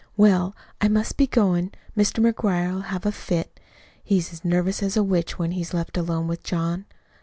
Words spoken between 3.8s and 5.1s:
He's as nervous as a